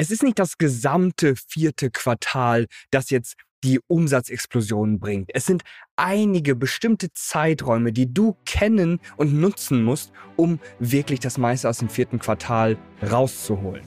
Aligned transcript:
Es 0.00 0.10
ist 0.10 0.22
nicht 0.22 0.38
das 0.38 0.56
gesamte 0.56 1.34
vierte 1.36 1.90
Quartal, 1.90 2.68
das 2.90 3.10
jetzt 3.10 3.34
die 3.62 3.80
Umsatzexplosion 3.86 4.98
bringt. 4.98 5.28
Es 5.34 5.44
sind 5.44 5.62
einige 5.94 6.56
bestimmte 6.56 7.12
Zeiträume, 7.12 7.92
die 7.92 8.10
du 8.10 8.34
kennen 8.46 8.98
und 9.18 9.34
nutzen 9.34 9.84
musst, 9.84 10.10
um 10.36 10.58
wirklich 10.78 11.20
das 11.20 11.36
meiste 11.36 11.68
aus 11.68 11.80
dem 11.80 11.90
vierten 11.90 12.18
Quartal 12.18 12.78
rauszuholen. 13.02 13.82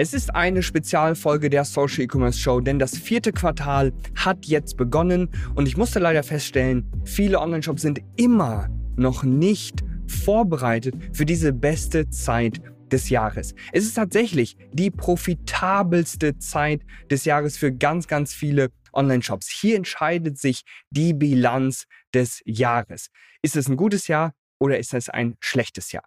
Es 0.00 0.14
ist 0.14 0.32
eine 0.32 0.62
Spezialfolge 0.62 1.50
der 1.50 1.64
Social 1.64 2.04
E-Commerce 2.04 2.38
Show, 2.38 2.60
denn 2.60 2.78
das 2.78 2.96
vierte 2.96 3.32
Quartal 3.32 3.92
hat 4.14 4.46
jetzt 4.46 4.76
begonnen 4.76 5.28
und 5.56 5.66
ich 5.66 5.76
musste 5.76 5.98
leider 5.98 6.22
feststellen, 6.22 6.88
viele 7.04 7.40
Online-Shops 7.40 7.82
sind 7.82 8.00
immer 8.14 8.68
noch 8.94 9.24
nicht 9.24 9.82
vorbereitet 10.06 10.94
für 11.12 11.26
diese 11.26 11.52
beste 11.52 12.08
Zeit 12.10 12.60
des 12.92 13.10
Jahres. 13.10 13.56
Es 13.72 13.82
ist 13.82 13.94
tatsächlich 13.94 14.56
die 14.72 14.92
profitabelste 14.92 16.38
Zeit 16.38 16.82
des 17.10 17.24
Jahres 17.24 17.56
für 17.56 17.72
ganz, 17.72 18.06
ganz 18.06 18.32
viele 18.32 18.68
Online-Shops. 18.92 19.48
Hier 19.48 19.74
entscheidet 19.74 20.38
sich 20.38 20.62
die 20.90 21.12
Bilanz 21.12 21.86
des 22.14 22.40
Jahres. 22.44 23.08
Ist 23.42 23.56
es 23.56 23.68
ein 23.68 23.76
gutes 23.76 24.06
Jahr 24.06 24.32
oder 24.60 24.78
ist 24.78 24.94
es 24.94 25.08
ein 25.08 25.34
schlechtes 25.40 25.90
Jahr? 25.90 26.04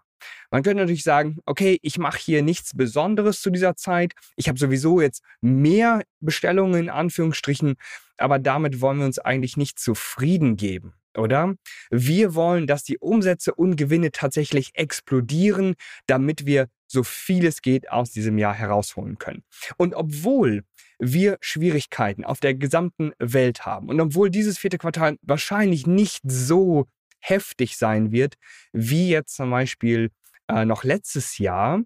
Man 0.50 0.64
könnte 0.64 0.82
natürlich 0.82 1.04
sagen, 1.04 1.38
okay, 1.46 1.80
ich 1.82 1.98
mache 1.98 2.20
hier 2.20 2.42
nichts 2.42 2.76
Besonderes 2.76 3.42
zu 3.42 3.50
dieser 3.50 3.76
Zeit. 3.76 4.14
Ich 4.36 4.48
habe 4.48 4.60
sowieso 4.60 5.02
jetzt 5.02 5.24
mehr 5.42 6.04
Bestellungen 6.20 6.84
in 6.84 6.90
Anführungsstrichen, 6.90 7.76
aber 8.18 8.40
damit 8.40 8.82
wollen 8.82 9.00
wir 9.00 9.06
uns 9.06 9.20
eigentlich 9.20 9.58
nicht 9.58 9.80
zufrieden 9.80 10.56
geben. 10.58 10.94
Oder? 11.18 11.56
Wir 11.90 12.36
wollen, 12.36 12.68
dass 12.68 12.84
die 12.84 12.98
Umsätze 12.98 13.54
und 13.54 13.76
Gewinne 13.76 14.12
tatsächlich 14.12 14.72
explodieren, 14.76 15.76
damit 16.08 16.46
wir 16.46 16.68
so 16.88 17.04
viel 17.04 17.46
es 17.46 17.62
geht 17.62 17.90
aus 17.90 18.12
diesem 18.12 18.38
Jahr 18.38 18.54
herausholen 18.54 19.18
können. 19.18 19.44
Und 19.78 19.94
obwohl 19.94 20.64
wir 21.00 21.38
Schwierigkeiten 21.42 22.24
auf 22.24 22.40
der 22.40 22.54
gesamten 22.54 23.12
Welt 23.18 23.66
haben 23.66 23.90
und 23.90 24.00
obwohl 24.00 24.30
dieses 24.30 24.58
vierte 24.58 24.78
Quartal 24.78 25.18
wahrscheinlich 25.22 25.88
nicht 25.88 26.22
so 26.24 26.86
heftig 27.22 27.78
sein 27.78 28.12
wird, 28.12 28.36
wie 28.74 29.10
jetzt 29.10 29.36
zum 29.36 29.50
Beispiel 29.50 30.12
äh, 30.48 30.66
noch 30.66 30.84
letztes 30.84 31.38
Jahr, 31.38 31.82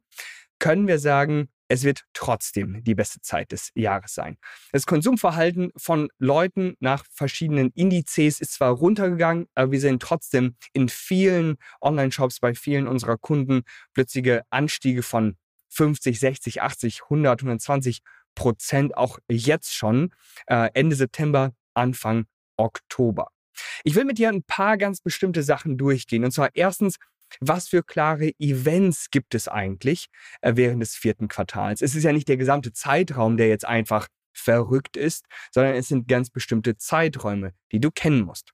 können 0.59 0.88
wir 0.88 1.00
sagen, 1.00 1.50
es 1.67 1.83
wird 1.83 2.03
trotzdem 2.14 2.83
die 2.83 2.95
beste 2.95 3.22
Zeit 3.22 3.52
des 3.52 3.72
Jahres 3.73 4.13
sein. 4.13 4.38
Das 4.72 4.86
Konsumverhalten 4.86 5.72
von 5.75 6.09
Leuten 6.19 6.75
nach 6.80 7.06
verschiedenen 7.11 7.72
Indizes 7.72 8.39
ist 8.39 8.53
zwar 8.53 8.72
runtergegangen, 8.72 9.47
aber 9.56 9.72
wir 9.72 9.80
sehen 9.80 10.00
trotzdem 10.00 10.56
in 10.73 10.89
vielen 10.89 11.58
Online-Shops 11.81 12.39
bei 12.39 12.53
vielen 12.53 12.88
unserer 12.88 13.17
Kunden 13.17 13.63
plötzliche 13.94 14.44
Anstiege 14.50 15.02
von 15.02 15.38
50, 15.69 16.19
60, 16.19 16.61
80, 16.61 17.02
100, 17.03 17.41
120 17.41 18.02
Prozent, 18.36 18.95
auch 18.95 19.17
jetzt 19.30 19.73
schon, 19.73 20.13
äh, 20.47 20.69
Ende 20.73 20.95
September, 20.95 21.53
Anfang 21.73 22.25
Oktober. 22.58 23.30
Ich 23.84 23.95
will 23.95 24.06
mit 24.06 24.17
dir 24.17 24.30
ein 24.30 24.44
paar 24.44 24.78
ganz 24.78 25.02
bestimmte 25.02 25.44
Sachen 25.44 25.78
durchgehen. 25.78 26.23
Und 26.23 26.31
zwar 26.31 26.50
erstens, 26.53 26.98
was 27.39 27.67
für 27.67 27.84
klare 27.84 28.31
Events 28.39 29.09
gibt 29.09 29.36
es 29.36 29.47
eigentlich 29.47 30.08
äh, 30.42 30.53
während 30.56 30.81
des 30.81 30.95
vierten 30.95 31.28
Quartals? 31.28 31.81
Es 31.81 31.95
ist 31.95 32.03
ja 32.03 32.14
nicht 32.14 32.28
der 32.28 32.38
gesamte 32.38 32.72
Zeitraum, 32.72 33.38
der 33.38 33.47
jetzt 33.47 33.66
einfach 33.66 34.08
verrückt 34.34 34.97
ist, 34.97 35.25
sondern 35.52 35.75
es 35.75 35.88
sind 35.88 36.08
ganz 36.08 36.30
bestimmte 36.30 36.78
Zeiträume, 36.78 37.53
die 37.72 37.80
du 37.80 37.89
kennen 37.92 38.22
musst. 38.22 38.52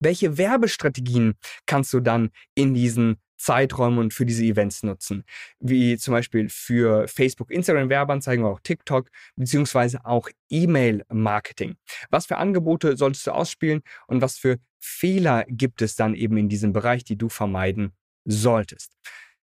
Welche 0.00 0.36
Werbestrategien 0.36 1.34
kannst 1.66 1.92
du 1.92 2.00
dann 2.00 2.30
in 2.54 2.74
diesen 2.74 3.20
Zeiträume 3.42 4.00
und 4.00 4.14
für 4.14 4.24
diese 4.24 4.44
Events 4.44 4.82
nutzen. 4.84 5.24
Wie 5.58 5.96
zum 5.98 6.12
Beispiel 6.12 6.48
für 6.48 7.08
Facebook, 7.08 7.50
Instagram 7.50 7.88
Werbeanzeigen 7.88 8.44
auch 8.44 8.60
TikTok, 8.60 9.08
beziehungsweise 9.36 10.04
auch 10.04 10.28
E-Mail-Marketing. 10.48 11.74
Was 12.10 12.26
für 12.26 12.36
Angebote 12.36 12.96
solltest 12.96 13.26
du 13.26 13.32
ausspielen 13.32 13.82
und 14.06 14.22
was 14.22 14.38
für 14.38 14.58
Fehler 14.78 15.44
gibt 15.48 15.82
es 15.82 15.96
dann 15.96 16.14
eben 16.14 16.36
in 16.36 16.48
diesem 16.48 16.72
Bereich, 16.72 17.04
die 17.04 17.16
du 17.16 17.28
vermeiden 17.28 17.92
solltest? 18.24 18.92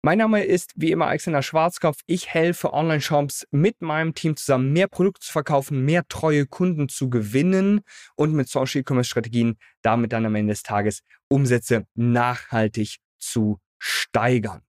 Mein 0.05 0.19
Name 0.19 0.43
ist 0.45 0.73
wie 0.75 0.91
immer 0.91 1.07
Alexander 1.07 1.43
Schwarzkopf. 1.43 2.01
Ich 2.07 2.29
helfe 2.29 2.73
Online-Shops 2.73 3.47
mit 3.53 3.83
meinem 3.83 4.15
Team 4.15 4.37
zusammen 4.37 4.73
mehr 4.73 4.89
Produkte 4.89 5.27
zu 5.27 5.33
verkaufen, 5.33 5.85
mehr 5.85 6.07
treue 6.09 6.47
Kunden 6.47 6.89
zu 6.89 7.09
gewinnen 7.09 7.83
und 8.17 8.33
mit 8.33 8.49
Social 8.49 8.81
E-Commerce 8.81 9.11
Strategien 9.11 9.59
damit 9.81 10.13
dann 10.13 10.27
am 10.27 10.35
Ende 10.35 10.53
des 10.53 10.65
Tages 10.65 11.03
Umsätze 11.29 11.87
nachhaltig 11.95 12.99
zu 13.19 13.61
steigernd. 13.83 14.63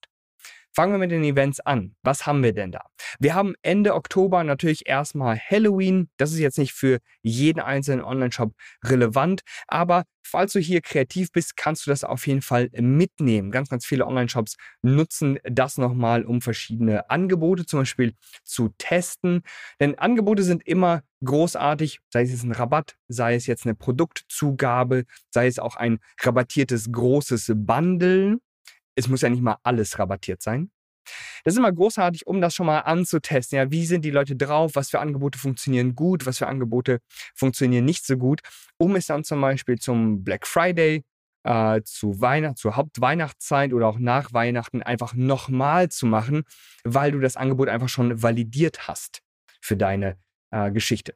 Fangen 0.75 0.91
wir 0.91 0.97
mit 0.97 1.11
den 1.11 1.23
Events 1.23 1.59
an. 1.59 1.95
Was 2.01 2.25
haben 2.25 2.41
wir 2.41 2.51
denn 2.51 2.71
da? 2.71 2.81
Wir 3.19 3.35
haben 3.35 3.53
Ende 3.61 3.93
Oktober 3.93 4.43
natürlich 4.43 4.87
erstmal 4.87 5.37
Halloween. 5.37 6.09
Das 6.17 6.31
ist 6.31 6.39
jetzt 6.39 6.57
nicht 6.57 6.73
für 6.73 6.97
jeden 7.21 7.59
einzelnen 7.59 8.03
Online-Shop 8.03 8.53
relevant, 8.83 9.41
aber 9.67 10.05
falls 10.23 10.53
du 10.53 10.59
hier 10.59 10.81
kreativ 10.81 11.31
bist, 11.31 11.55
kannst 11.57 11.85
du 11.85 11.91
das 11.91 12.03
auf 12.03 12.25
jeden 12.25 12.41
Fall 12.41 12.69
mitnehmen. 12.73 13.51
Ganz, 13.51 13.69
ganz 13.69 13.85
viele 13.85 14.07
Online-Shops 14.07 14.55
nutzen 14.81 15.37
das 15.43 15.77
nochmal, 15.77 16.25
um 16.25 16.41
verschiedene 16.41 17.07
Angebote 17.07 17.67
zum 17.67 17.81
Beispiel 17.81 18.15
zu 18.43 18.73
testen. 18.79 19.43
Denn 19.79 19.99
Angebote 19.99 20.41
sind 20.41 20.65
immer 20.65 21.03
großartig, 21.23 21.99
sei 22.11 22.23
es 22.23 22.31
jetzt 22.31 22.45
ein 22.45 22.51
Rabatt, 22.51 22.95
sei 23.07 23.35
es 23.35 23.45
jetzt 23.45 23.65
eine 23.65 23.75
Produktzugabe, 23.75 25.03
sei 25.29 25.45
es 25.45 25.59
auch 25.59 25.75
ein 25.75 25.99
rabattiertes 26.19 26.91
großes 26.91 27.51
Bundle 27.55 28.39
es 28.95 29.07
muss 29.07 29.21
ja 29.21 29.29
nicht 29.29 29.41
mal 29.41 29.57
alles 29.63 29.99
rabattiert 29.99 30.41
sein. 30.41 30.71
Das 31.43 31.53
ist 31.53 31.57
immer 31.57 31.71
großartig, 31.71 32.27
um 32.27 32.39
das 32.39 32.55
schon 32.55 32.65
mal 32.65 32.79
anzutesten. 32.79 33.57
Ja, 33.57 33.71
wie 33.71 33.85
sind 33.85 34.05
die 34.05 34.11
Leute 34.11 34.35
drauf? 34.35 34.71
Was 34.75 34.89
für 34.89 34.99
Angebote 34.99 35.37
funktionieren 35.37 35.95
gut? 35.95 36.25
Was 36.25 36.37
für 36.37 36.47
Angebote 36.47 36.99
funktionieren 37.35 37.85
nicht 37.85 38.05
so 38.05 38.17
gut? 38.17 38.41
Um 38.77 38.95
es 38.95 39.07
dann 39.07 39.23
zum 39.23 39.41
Beispiel 39.41 39.77
zum 39.77 40.23
Black 40.23 40.47
Friday, 40.47 41.03
äh, 41.43 41.81
zu 41.83 42.21
Weihnachten, 42.21 42.55
zur 42.55 42.75
Hauptweihnachtszeit 42.75 43.73
oder 43.73 43.87
auch 43.87 43.99
nach 43.99 44.31
Weihnachten 44.33 44.81
einfach 44.81 45.13
nochmal 45.13 45.89
zu 45.89 46.05
machen, 46.05 46.43
weil 46.83 47.11
du 47.11 47.19
das 47.19 47.35
Angebot 47.35 47.69
einfach 47.69 47.89
schon 47.89 48.21
validiert 48.23 48.87
hast 48.87 49.21
für 49.61 49.75
deine 49.75 50.17
äh, 50.51 50.71
Geschichte. 50.71 51.15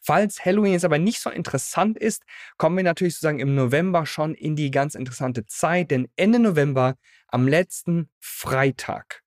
Falls 0.00 0.44
Halloween 0.44 0.72
jetzt 0.72 0.84
aber 0.84 0.98
nicht 0.98 1.20
so 1.20 1.30
interessant 1.30 1.98
ist, 1.98 2.22
kommen 2.56 2.76
wir 2.76 2.84
natürlich 2.84 3.14
sozusagen 3.14 3.40
im 3.40 3.54
November 3.54 4.06
schon 4.06 4.34
in 4.34 4.56
die 4.56 4.70
ganz 4.70 4.94
interessante 4.94 5.46
Zeit, 5.46 5.90
denn 5.90 6.08
Ende 6.16 6.38
November, 6.38 6.96
am 7.28 7.46
letzten 7.46 8.08
Freitag 8.20 9.22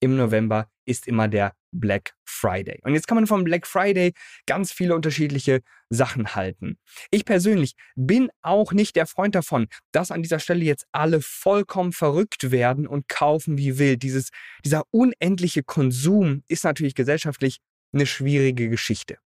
im 0.00 0.16
November, 0.16 0.68
ist 0.84 1.06
immer 1.06 1.28
der 1.28 1.54
Black 1.72 2.14
Friday. 2.24 2.80
Und 2.82 2.94
jetzt 2.94 3.06
kann 3.06 3.16
man 3.16 3.26
vom 3.26 3.44
Black 3.44 3.66
Friday 3.66 4.12
ganz 4.46 4.72
viele 4.72 4.94
unterschiedliche 4.94 5.62
Sachen 5.90 6.34
halten. 6.34 6.78
Ich 7.10 7.24
persönlich 7.24 7.74
bin 7.94 8.30
auch 8.42 8.72
nicht 8.72 8.96
der 8.96 9.06
Freund 9.06 9.34
davon, 9.34 9.68
dass 9.92 10.10
an 10.10 10.22
dieser 10.22 10.38
Stelle 10.38 10.64
jetzt 10.64 10.86
alle 10.92 11.20
vollkommen 11.20 11.92
verrückt 11.92 12.50
werden 12.50 12.86
und 12.86 13.08
kaufen 13.08 13.58
wie 13.58 13.78
wild. 13.78 14.02
Dieses, 14.02 14.30
dieser 14.64 14.82
unendliche 14.90 15.62
Konsum 15.62 16.42
ist 16.48 16.64
natürlich 16.64 16.94
gesellschaftlich 16.94 17.58
eine 17.92 18.06
schwierige 18.06 18.68
Geschichte. 18.68 19.18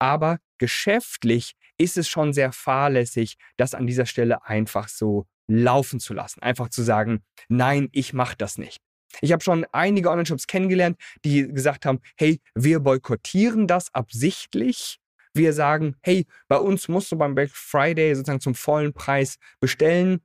Aber 0.00 0.38
geschäftlich 0.58 1.54
ist 1.78 1.96
es 1.96 2.08
schon 2.08 2.32
sehr 2.32 2.52
fahrlässig, 2.52 3.36
das 3.56 3.74
an 3.74 3.86
dieser 3.86 4.06
Stelle 4.06 4.44
einfach 4.44 4.88
so 4.88 5.26
laufen 5.46 6.00
zu 6.00 6.14
lassen. 6.14 6.42
Einfach 6.42 6.68
zu 6.70 6.82
sagen, 6.82 7.22
nein, 7.48 7.88
ich 7.92 8.12
mache 8.12 8.36
das 8.36 8.58
nicht. 8.58 8.78
Ich 9.20 9.32
habe 9.32 9.42
schon 9.42 9.66
einige 9.72 10.10
Online-Shops 10.10 10.46
kennengelernt, 10.46 10.96
die 11.24 11.48
gesagt 11.48 11.84
haben, 11.84 12.00
hey, 12.16 12.40
wir 12.54 12.80
boykottieren 12.80 13.66
das 13.66 13.92
absichtlich. 13.94 14.98
Wir 15.34 15.52
sagen, 15.52 15.96
hey, 16.02 16.26
bei 16.48 16.56
uns 16.56 16.88
musst 16.88 17.12
du 17.12 17.16
beim 17.16 17.34
Black 17.34 17.50
Friday 17.50 18.14
sozusagen 18.14 18.40
zum 18.40 18.54
vollen 18.54 18.92
Preis 18.92 19.36
bestellen. 19.60 20.20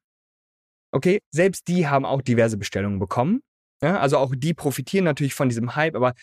Okay, 0.91 1.20
selbst 1.32 1.67
die 1.67 1.88
haben 1.88 2.05
auch 2.05 2.22
diverse 2.22 2.58
Bestellungen 2.58 2.99
bekommen. 2.99 3.41
Ja, 3.82 3.99
also 3.99 4.17
auch 4.17 4.34
die 4.35 4.53
profitieren 4.53 5.05
natürlich 5.05 5.34
von 5.34 5.49
diesem 5.49 5.76
Hype, 5.76 5.96
aber 5.96 6.14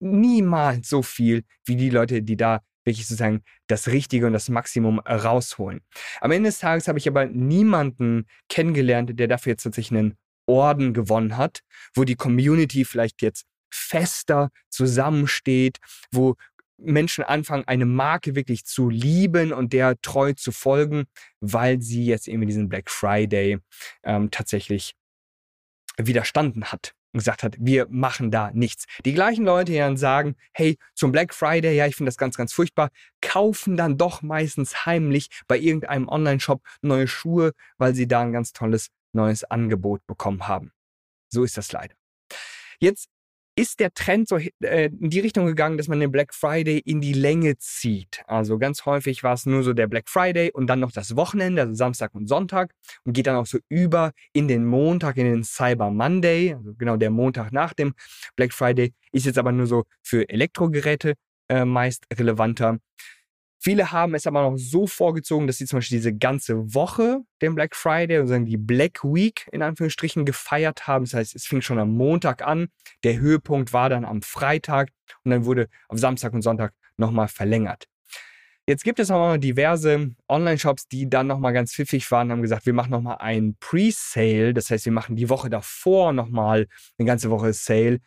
niemals 0.00 0.88
so 0.88 1.02
viel 1.02 1.44
wie 1.64 1.76
die 1.76 1.90
Leute, 1.90 2.22
die 2.22 2.36
da 2.36 2.60
wirklich 2.84 3.06
sozusagen 3.06 3.42
das 3.66 3.88
Richtige 3.88 4.26
und 4.26 4.32
das 4.32 4.48
Maximum 4.48 4.98
rausholen. 5.00 5.80
Am 6.20 6.30
Ende 6.30 6.48
des 6.48 6.58
Tages 6.58 6.88
habe 6.88 6.98
ich 6.98 7.08
aber 7.08 7.26
niemanden 7.26 8.26
kennengelernt, 8.48 9.18
der 9.18 9.28
dafür 9.28 9.52
jetzt 9.52 9.62
tatsächlich 9.62 9.98
einen 9.98 10.16
Orden 10.46 10.92
gewonnen 10.92 11.36
hat, 11.36 11.60
wo 11.94 12.04
die 12.04 12.16
Community 12.16 12.84
vielleicht 12.84 13.22
jetzt 13.22 13.46
fester 13.70 14.50
zusammensteht, 14.68 15.78
wo 16.10 16.36
Menschen 16.78 17.24
anfangen, 17.24 17.64
eine 17.66 17.86
Marke 17.86 18.34
wirklich 18.34 18.64
zu 18.64 18.90
lieben 18.90 19.52
und 19.52 19.72
der 19.72 20.00
treu 20.02 20.32
zu 20.32 20.52
folgen, 20.52 21.04
weil 21.40 21.80
sie 21.80 22.04
jetzt 22.04 22.28
irgendwie 22.28 22.46
diesen 22.46 22.68
Black 22.68 22.90
Friday 22.90 23.58
ähm, 24.02 24.30
tatsächlich 24.30 24.94
widerstanden 25.96 26.72
hat. 26.72 26.94
Und 27.12 27.18
gesagt 27.18 27.42
hat, 27.42 27.56
wir 27.58 27.86
machen 27.90 28.30
da 28.30 28.50
nichts. 28.52 28.86
Die 29.04 29.12
gleichen 29.12 29.44
Leute, 29.44 29.72
die 29.72 29.78
dann 29.78 29.96
sagen, 29.96 30.36
hey, 30.52 30.78
zum 30.94 31.12
Black 31.12 31.34
Friday, 31.34 31.76
ja, 31.76 31.86
ich 31.86 31.96
finde 31.96 32.08
das 32.08 32.16
ganz, 32.16 32.36
ganz 32.36 32.52
furchtbar, 32.52 32.90
kaufen 33.20 33.76
dann 33.76 33.98
doch 33.98 34.22
meistens 34.22 34.86
heimlich 34.86 35.28
bei 35.46 35.58
irgendeinem 35.58 36.08
Online-Shop 36.08 36.62
neue 36.80 37.06
Schuhe, 37.08 37.52
weil 37.78 37.94
sie 37.94 38.06
da 38.06 38.22
ein 38.22 38.32
ganz 38.32 38.52
tolles 38.52 38.88
neues 39.12 39.44
Angebot 39.44 40.06
bekommen 40.06 40.48
haben. 40.48 40.72
So 41.28 41.44
ist 41.44 41.56
das 41.56 41.72
leider. 41.72 41.94
Jetzt 42.78 43.08
ist 43.54 43.80
der 43.80 43.92
Trend 43.92 44.28
so 44.28 44.36
äh, 44.36 44.86
in 44.86 45.10
die 45.10 45.20
Richtung 45.20 45.46
gegangen, 45.46 45.76
dass 45.76 45.88
man 45.88 46.00
den 46.00 46.10
Black 46.10 46.34
Friday 46.34 46.78
in 46.78 47.00
die 47.00 47.12
Länge 47.12 47.58
zieht. 47.58 48.22
Also 48.26 48.58
ganz 48.58 48.86
häufig 48.86 49.22
war 49.22 49.34
es 49.34 49.46
nur 49.46 49.62
so 49.62 49.72
der 49.72 49.86
Black 49.86 50.08
Friday 50.08 50.50
und 50.52 50.68
dann 50.68 50.80
noch 50.80 50.92
das 50.92 51.16
Wochenende, 51.16 51.62
also 51.62 51.74
Samstag 51.74 52.14
und 52.14 52.28
Sonntag 52.28 52.72
und 53.04 53.12
geht 53.12 53.26
dann 53.26 53.36
auch 53.36 53.46
so 53.46 53.58
über 53.68 54.12
in 54.32 54.48
den 54.48 54.64
Montag, 54.64 55.16
in 55.18 55.26
den 55.26 55.44
Cyber 55.44 55.90
Monday, 55.90 56.54
also 56.54 56.74
genau 56.74 56.96
der 56.96 57.10
Montag 57.10 57.52
nach 57.52 57.74
dem 57.74 57.94
Black 58.36 58.52
Friday, 58.52 58.94
ist 59.12 59.26
jetzt 59.26 59.38
aber 59.38 59.52
nur 59.52 59.66
so 59.66 59.84
für 60.02 60.28
Elektrogeräte 60.28 61.14
äh, 61.48 61.64
meist 61.64 62.04
relevanter. 62.12 62.78
Viele 63.64 63.92
haben 63.92 64.16
es 64.16 64.26
aber 64.26 64.42
noch 64.42 64.56
so 64.56 64.88
vorgezogen, 64.88 65.46
dass 65.46 65.58
sie 65.58 65.66
zum 65.66 65.76
Beispiel 65.76 65.98
diese 65.98 66.12
ganze 66.12 66.74
Woche 66.74 67.20
den 67.40 67.54
Black 67.54 67.76
Friday, 67.76 68.16
also 68.16 68.36
die 68.40 68.56
Black 68.56 69.04
Week 69.04 69.48
in 69.52 69.62
Anführungsstrichen 69.62 70.24
gefeiert 70.24 70.88
haben. 70.88 71.04
Das 71.04 71.14
heißt, 71.14 71.36
es 71.36 71.46
fing 71.46 71.62
schon 71.62 71.78
am 71.78 71.92
Montag 71.92 72.42
an. 72.42 72.70
Der 73.04 73.20
Höhepunkt 73.20 73.72
war 73.72 73.88
dann 73.88 74.04
am 74.04 74.20
Freitag 74.20 74.90
und 75.22 75.30
dann 75.30 75.44
wurde 75.44 75.68
auf 75.86 76.00
Samstag 76.00 76.32
und 76.32 76.42
Sonntag 76.42 76.72
nochmal 76.96 77.28
verlängert. 77.28 77.86
Jetzt 78.66 78.82
gibt 78.82 78.98
es 78.98 79.12
auch 79.12 79.34
noch 79.34 79.38
diverse 79.38 80.10
Online-Shops, 80.28 80.88
die 80.88 81.08
dann 81.08 81.28
nochmal 81.28 81.52
ganz 81.52 81.72
pfiffig 81.72 82.10
waren, 82.10 82.32
haben 82.32 82.42
gesagt, 82.42 82.66
wir 82.66 82.72
machen 82.72 82.90
nochmal 82.90 83.18
einen 83.18 83.56
Pre-Sale. 83.60 84.54
Das 84.54 84.70
heißt, 84.70 84.86
wir 84.86 84.92
machen 84.92 85.14
die 85.14 85.28
Woche 85.28 85.50
davor 85.50 86.12
nochmal 86.12 86.66
eine 86.98 87.06
ganze 87.06 87.30
Woche 87.30 87.52
Sale. 87.52 88.00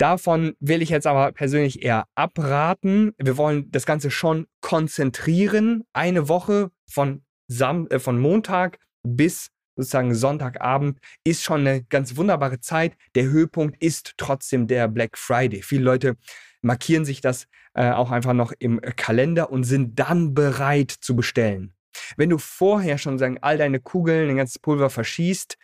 Davon 0.00 0.54
will 0.60 0.80
ich 0.80 0.88
jetzt 0.88 1.06
aber 1.06 1.30
persönlich 1.32 1.82
eher 1.82 2.06
abraten. 2.14 3.12
Wir 3.18 3.36
wollen 3.36 3.70
das 3.70 3.84
Ganze 3.84 4.10
schon 4.10 4.46
konzentrieren. 4.62 5.84
Eine 5.92 6.26
Woche 6.26 6.70
von, 6.90 7.22
Sam 7.48 7.86
äh, 7.90 7.98
von 7.98 8.18
Montag 8.18 8.78
bis 9.02 9.50
sozusagen 9.76 10.14
Sonntagabend 10.14 10.98
ist 11.22 11.42
schon 11.42 11.66
eine 11.66 11.82
ganz 11.82 12.16
wunderbare 12.16 12.60
Zeit. 12.60 12.96
Der 13.14 13.24
Höhepunkt 13.24 13.82
ist 13.82 14.14
trotzdem 14.16 14.66
der 14.66 14.88
Black 14.88 15.18
Friday. 15.18 15.60
Viele 15.60 15.84
Leute 15.84 16.16
markieren 16.62 17.04
sich 17.04 17.20
das 17.20 17.46
äh, 17.74 17.90
auch 17.90 18.10
einfach 18.10 18.32
noch 18.32 18.54
im 18.58 18.80
Kalender 18.80 19.52
und 19.52 19.64
sind 19.64 19.98
dann 19.98 20.32
bereit 20.32 20.90
zu 20.90 21.14
bestellen. 21.14 21.74
Wenn 22.16 22.30
du 22.30 22.38
vorher 22.38 22.96
schon 22.96 23.18
sagen, 23.18 23.36
all 23.42 23.58
deine 23.58 23.80
Kugeln, 23.80 24.30
ein 24.30 24.36
ganzes 24.38 24.60
Pulver 24.60 24.88
verschießt, 24.88 25.58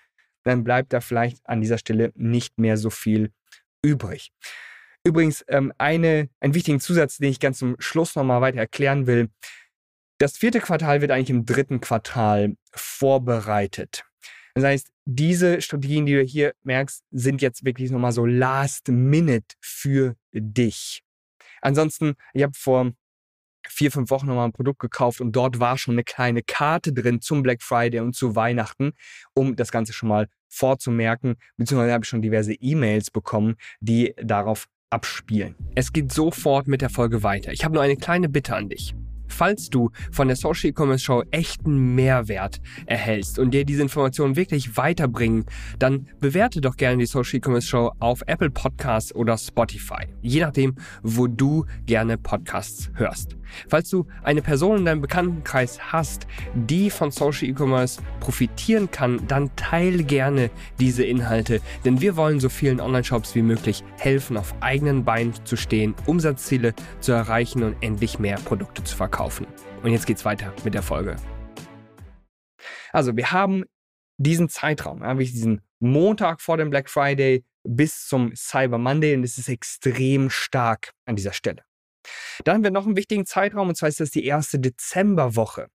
dann 0.44 0.62
bleibt 0.62 0.92
da 0.92 1.00
vielleicht 1.00 1.38
an 1.48 1.62
dieser 1.62 1.78
Stelle 1.78 2.12
nicht 2.16 2.58
mehr 2.58 2.76
so 2.76 2.90
viel 2.90 3.30
übrig. 3.86 4.32
Übrigens, 5.04 5.44
ähm, 5.48 5.72
eine, 5.78 6.28
einen 6.40 6.54
wichtigen 6.54 6.80
Zusatz, 6.80 7.18
den 7.18 7.30
ich 7.30 7.40
ganz 7.40 7.58
zum 7.58 7.76
Schluss 7.78 8.16
nochmal 8.16 8.40
weiter 8.40 8.58
erklären 8.58 9.06
will. 9.06 9.30
Das 10.18 10.36
vierte 10.36 10.60
Quartal 10.60 11.00
wird 11.00 11.10
eigentlich 11.10 11.30
im 11.30 11.44
dritten 11.44 11.80
Quartal 11.80 12.56
vorbereitet. 12.72 14.04
Das 14.54 14.64
heißt, 14.64 14.90
diese 15.04 15.60
Strategien, 15.60 16.06
die 16.06 16.14
du 16.14 16.22
hier 16.22 16.54
merkst, 16.62 17.04
sind 17.10 17.42
jetzt 17.42 17.64
wirklich 17.64 17.90
nochmal 17.90 18.12
so 18.12 18.24
last 18.26 18.88
minute 18.88 19.54
für 19.60 20.16
dich. 20.32 21.02
Ansonsten, 21.60 22.14
ich 22.32 22.42
habe 22.42 22.54
vor 22.56 22.92
vier, 23.70 23.90
fünf 23.90 24.10
Wochen 24.10 24.26
nochmal 24.26 24.46
ein 24.46 24.52
Produkt 24.52 24.80
gekauft 24.80 25.20
und 25.20 25.32
dort 25.32 25.60
war 25.60 25.78
schon 25.78 25.94
eine 25.94 26.04
kleine 26.04 26.42
Karte 26.42 26.92
drin 26.92 27.20
zum 27.20 27.42
Black 27.42 27.62
Friday 27.62 28.00
und 28.00 28.14
zu 28.14 28.34
Weihnachten, 28.36 28.92
um 29.34 29.56
das 29.56 29.70
Ganze 29.70 29.92
schon 29.92 30.08
mal 30.08 30.28
vorzumerken, 30.48 31.36
beziehungsweise 31.56 31.92
habe 31.92 32.04
ich 32.04 32.08
schon 32.08 32.22
diverse 32.22 32.54
E-Mails 32.54 33.10
bekommen, 33.10 33.56
die 33.80 34.14
darauf 34.22 34.66
abspielen. 34.90 35.54
Es 35.74 35.92
geht 35.92 36.12
sofort 36.12 36.68
mit 36.68 36.80
der 36.80 36.90
Folge 36.90 37.22
weiter. 37.22 37.52
Ich 37.52 37.64
habe 37.64 37.74
nur 37.74 37.82
eine 37.82 37.96
kleine 37.96 38.28
Bitte 38.28 38.54
an 38.54 38.68
dich. 38.68 38.94
Falls 39.36 39.68
du 39.68 39.90
von 40.12 40.28
der 40.28 40.36
Social 40.36 40.70
E-Commerce 40.70 41.04
Show 41.04 41.22
echten 41.30 41.94
Mehrwert 41.94 42.62
erhältst 42.86 43.38
und 43.38 43.50
dir 43.50 43.66
diese 43.66 43.82
Informationen 43.82 44.34
wirklich 44.34 44.78
weiterbringen, 44.78 45.44
dann 45.78 46.08
bewerte 46.20 46.62
doch 46.62 46.78
gerne 46.78 46.96
die 46.96 47.06
Social 47.06 47.36
E-Commerce 47.36 47.68
Show 47.68 47.92
auf 47.98 48.22
Apple 48.26 48.48
Podcasts 48.48 49.14
oder 49.14 49.36
Spotify, 49.36 50.06
je 50.22 50.40
nachdem, 50.40 50.76
wo 51.02 51.26
du 51.26 51.66
gerne 51.84 52.16
Podcasts 52.16 52.90
hörst. 52.94 53.36
Falls 53.68 53.90
du 53.90 54.06
eine 54.22 54.40
Person 54.40 54.78
in 54.78 54.84
deinem 54.86 55.02
Bekanntenkreis 55.02 55.78
hast, 55.92 56.26
die 56.54 56.88
von 56.88 57.10
Social 57.10 57.48
E-Commerce 57.48 58.00
profitieren 58.20 58.90
kann, 58.90 59.20
dann 59.28 59.54
teile 59.54 60.02
gerne 60.02 60.50
diese 60.80 61.04
Inhalte, 61.04 61.60
denn 61.84 62.00
wir 62.00 62.16
wollen 62.16 62.40
so 62.40 62.48
vielen 62.48 62.80
Online-Shops 62.80 63.34
wie 63.34 63.42
möglich 63.42 63.84
helfen, 63.98 64.38
auf 64.38 64.54
eigenen 64.60 65.04
Beinen 65.04 65.34
zu 65.44 65.56
stehen, 65.56 65.94
Umsatzziele 66.06 66.74
zu 67.00 67.12
erreichen 67.12 67.62
und 67.62 67.76
endlich 67.82 68.18
mehr 68.18 68.36
Produkte 68.36 68.82
zu 68.82 68.96
verkaufen 68.96 69.25
kaufen. 69.26 69.46
Und 69.82 69.90
jetzt 69.90 70.06
geht's 70.06 70.24
weiter 70.24 70.54
mit 70.64 70.74
der 70.74 70.82
Folge. 70.82 71.16
Also, 72.92 73.16
wir 73.16 73.32
haben 73.32 73.64
diesen 74.18 74.48
Zeitraum, 74.48 75.02
ja, 75.02 75.14
diesen 75.14 75.62
Montag 75.80 76.40
vor 76.40 76.56
dem 76.56 76.70
Black 76.70 76.88
Friday 76.88 77.44
bis 77.64 78.06
zum 78.06 78.34
Cyber 78.36 78.78
Monday 78.78 79.14
und 79.16 79.24
es 79.24 79.36
ist 79.36 79.48
extrem 79.48 80.30
stark 80.30 80.92
an 81.06 81.16
dieser 81.16 81.32
Stelle. 81.32 81.64
Dann 82.44 82.54
haben 82.54 82.62
wir 82.64 82.70
noch 82.70 82.86
einen 82.86 82.96
wichtigen 82.96 83.26
Zeitraum, 83.26 83.68
und 83.68 83.74
zwar 83.74 83.88
ist 83.88 83.98
das 83.98 84.10
die 84.10 84.24
erste 84.24 84.60
Dezemberwoche. 84.60 85.66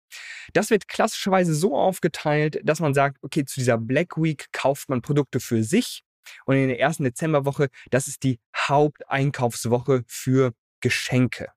Das 0.54 0.69
wird 0.69 0.88
klassischerweise 0.88 1.54
so 1.54 1.77
aufgeteilt, 1.77 2.62
dass 2.63 2.80
man 2.80 2.94
sagt, 2.94 3.18
okay, 3.21 3.44
zu 3.44 3.59
dieser 3.59 3.77
Black 3.77 4.15
Week 4.15 4.47
kauft 4.54 4.88
man 4.88 5.01
Produkte 5.01 5.42
für 5.42 5.62
sich 5.63 6.04
und 6.45 6.56
in 6.56 6.69
der 6.69 6.80
ersten 6.80 7.04
Dezemberwoche, 7.04 7.68
das 7.89 8.07
ist 8.07 8.24
die 8.24 8.39
Haupteinkaufswoche 8.56 10.04
für 10.07 10.54
Geschenke 10.80 11.50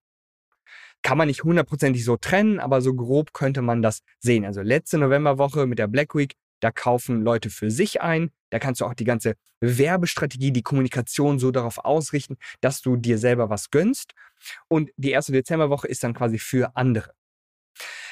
kann 1.05 1.19
man 1.19 1.29
nicht 1.29 1.45
hundertprozentig 1.45 2.05
so 2.05 2.17
trennen, 2.17 2.59
aber 2.59 2.81
so 2.81 2.95
grob 2.95 3.35
könnte 3.35 3.63
man 3.63 3.83
das 3.83 4.01
sehen. 4.19 4.45
Also 4.45 4.63
letzte 4.63 4.99
Novemberwoche 4.99 5.67
mit 5.67 5.79
der 5.79 5.87
Black 5.87 6.15
Week, 6.15 6.35
da 6.61 6.73
kaufen 6.73 7.23
Leute 7.23 7.51
für 7.51 7.71
sich 7.71 8.01
ein. 8.01 8.31
Da 8.51 8.59
kannst 8.59 8.81
du 8.81 8.87
auch 8.87 8.95
die 8.95 9.05
ganze 9.05 9.35
Werbestrategie, 9.61 10.51
die 10.51 10.63
Kommunikation 10.63 11.39
so 11.39 11.51
darauf 11.51 11.79
ausrichten, 11.79 12.37
dass 12.63 12.81
du 12.81 12.97
dir 12.97 13.19
selber 13.19 13.51
was 13.51 13.71
gönnst. 13.71 14.13
Und 14.69 14.91
die 14.97 15.11
erste 15.11 15.33
Dezemberwoche 15.33 15.87
ist 15.87 16.03
dann 16.03 16.15
quasi 16.15 16.39
für 16.39 16.75
andere. 16.75 17.13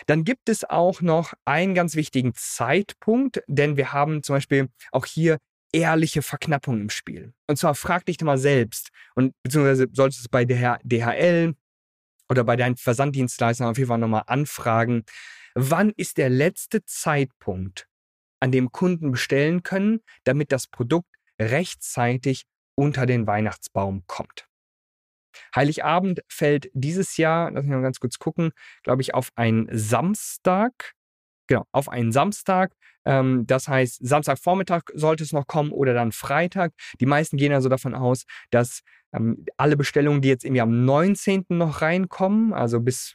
Dann 0.06 0.24
gibt 0.24 0.50
es 0.50 0.68
auch 0.68 1.00
noch 1.00 1.32
einen 1.46 1.74
ganz 1.74 1.94
wichtigen 1.94 2.34
Zeitpunkt, 2.34 3.42
denn 3.46 3.78
wir 3.78 3.94
haben 3.94 4.22
zum 4.22 4.36
Beispiel 4.36 4.68
auch 4.90 5.06
hier 5.06 5.38
ehrliche 5.72 6.20
Verknappung 6.20 6.78
im 6.78 6.90
Spiel. 6.90 7.32
Und 7.46 7.56
zwar 7.56 7.74
frag 7.74 8.04
dich 8.04 8.20
mal 8.20 8.36
selbst 8.36 8.90
und 9.14 9.32
beziehungsweise 9.42 9.86
solltest 9.92 10.20
du 10.20 10.24
es 10.24 10.28
bei 10.28 10.44
DHL, 10.44 11.54
oder 12.32 12.44
bei 12.44 12.56
deinen 12.56 12.76
Versanddienstleistern 12.76 13.68
auf 13.68 13.76
jeden 13.76 13.88
Fall 13.88 13.98
nochmal 13.98 14.24
anfragen, 14.26 15.04
wann 15.54 15.92
ist 15.98 16.16
der 16.16 16.30
letzte 16.30 16.82
Zeitpunkt, 16.86 17.86
an 18.40 18.50
dem 18.50 18.72
Kunden 18.72 19.12
bestellen 19.12 19.62
können, 19.62 20.00
damit 20.24 20.50
das 20.50 20.66
Produkt 20.66 21.14
rechtzeitig 21.38 22.44
unter 22.74 23.04
den 23.04 23.26
Weihnachtsbaum 23.26 24.04
kommt. 24.06 24.48
Heiligabend 25.54 26.22
fällt 26.26 26.70
dieses 26.72 27.18
Jahr, 27.18 27.50
lass 27.50 27.64
mich 27.64 27.72
mal 27.72 27.82
ganz 27.82 28.00
kurz 28.00 28.18
gucken, 28.18 28.52
glaube 28.82 29.02
ich, 29.02 29.12
auf 29.12 29.28
einen 29.36 29.68
Samstag. 29.70 30.94
Genau, 31.48 31.66
auf 31.70 31.90
einen 31.90 32.12
Samstag. 32.12 32.72
Ähm, 33.04 33.46
das 33.46 33.68
heißt, 33.68 34.06
Samstagvormittag 34.06 34.82
sollte 34.94 35.24
es 35.24 35.32
noch 35.32 35.46
kommen 35.46 35.72
oder 35.72 35.94
dann 35.94 36.12
Freitag. 36.12 36.72
Die 37.00 37.06
meisten 37.06 37.36
gehen 37.36 37.52
also 37.52 37.68
davon 37.68 37.94
aus, 37.94 38.24
dass 38.50 38.82
ähm, 39.12 39.44
alle 39.56 39.76
Bestellungen, 39.76 40.22
die 40.22 40.28
jetzt 40.28 40.44
irgendwie 40.44 40.60
am 40.60 40.84
19. 40.84 41.46
noch 41.48 41.82
reinkommen, 41.82 42.52
also 42.52 42.80
bis, 42.80 43.14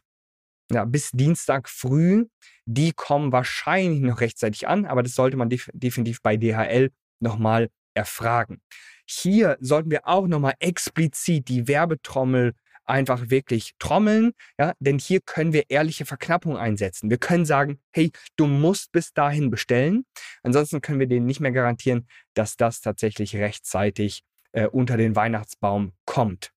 ja, 0.71 0.85
bis 0.85 1.11
Dienstag 1.11 1.69
früh, 1.69 2.25
die 2.65 2.91
kommen 2.91 3.31
wahrscheinlich 3.31 4.01
noch 4.01 4.21
rechtzeitig 4.21 4.67
an, 4.67 4.85
aber 4.85 5.03
das 5.03 5.15
sollte 5.15 5.37
man 5.37 5.49
def 5.49 5.69
definitiv 5.73 6.21
bei 6.21 6.37
DHL 6.37 6.91
nochmal 7.19 7.69
erfragen. 7.93 8.61
Hier 9.05 9.57
sollten 9.61 9.89
wir 9.89 10.07
auch 10.07 10.27
nochmal 10.27 10.53
explizit 10.59 11.47
die 11.47 11.67
Werbetrommel 11.67 12.53
einfach 12.87 13.29
wirklich 13.29 13.73
trommeln, 13.79 14.31
ja, 14.57 14.73
denn 14.79 14.97
hier 14.99 15.21
können 15.21 15.53
wir 15.53 15.69
ehrliche 15.69 16.05
Verknappung 16.05 16.57
einsetzen. 16.57 17.09
Wir 17.09 17.17
können 17.17 17.45
sagen, 17.45 17.79
hey, 17.91 18.11
du 18.35 18.47
musst 18.47 18.91
bis 18.91 19.13
dahin 19.13 19.49
bestellen. 19.49 20.05
Ansonsten 20.43 20.81
können 20.81 20.99
wir 20.99 21.07
denen 21.07 21.25
nicht 21.25 21.39
mehr 21.39 21.51
garantieren, 21.51 22.07
dass 22.33 22.55
das 22.55 22.81
tatsächlich 22.81 23.35
rechtzeitig 23.35 24.23
äh, 24.53 24.67
unter 24.67 24.97
den 24.97 25.15
Weihnachtsbaum 25.15 25.93
kommt. 26.05 26.51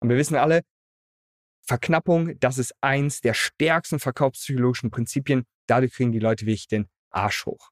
Und 0.00 0.08
wir 0.08 0.16
wissen 0.16 0.36
alle, 0.36 0.62
Verknappung, 1.62 2.38
das 2.40 2.58
ist 2.58 2.74
eins 2.80 3.20
der 3.20 3.34
stärksten 3.34 4.00
verkaufspsychologischen 4.00 4.90
Prinzipien. 4.90 5.44
Dadurch 5.66 5.92
kriegen 5.92 6.12
die 6.12 6.18
Leute 6.18 6.46
wirklich 6.46 6.66
den 6.66 6.88
Arsch 7.10 7.46
hoch. 7.46 7.70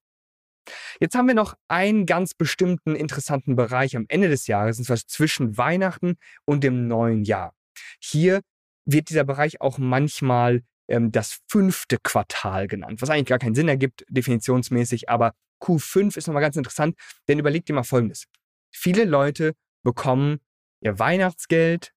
Jetzt 1.00 1.14
haben 1.14 1.26
wir 1.26 1.34
noch 1.34 1.54
einen 1.68 2.06
ganz 2.06 2.34
bestimmten 2.34 2.94
interessanten 2.94 3.56
Bereich 3.56 3.96
am 3.96 4.04
Ende 4.08 4.28
des 4.28 4.46
Jahres, 4.46 4.78
und 4.78 4.84
zwar 4.84 4.98
zwischen 4.98 5.56
Weihnachten 5.56 6.16
und 6.44 6.62
dem 6.62 6.86
neuen 6.86 7.24
Jahr. 7.24 7.54
Hier 8.00 8.40
wird 8.84 9.10
dieser 9.10 9.24
Bereich 9.24 9.60
auch 9.60 9.78
manchmal 9.78 10.62
ähm, 10.88 11.12
das 11.12 11.40
fünfte 11.48 11.98
Quartal 12.02 12.66
genannt, 12.68 13.02
was 13.02 13.10
eigentlich 13.10 13.26
gar 13.26 13.38
keinen 13.38 13.54
Sinn 13.54 13.68
ergibt, 13.68 14.04
definitionsmäßig, 14.08 15.08
aber 15.08 15.34
Q5 15.62 16.16
ist 16.16 16.26
nochmal 16.26 16.42
ganz 16.42 16.56
interessant, 16.56 16.96
denn 17.26 17.38
überleg 17.38 17.66
dir 17.66 17.74
mal 17.74 17.82
Folgendes. 17.82 18.24
Viele 18.70 19.04
Leute 19.04 19.54
bekommen 19.82 20.40
ihr 20.80 20.98
Weihnachtsgeld, 20.98 21.92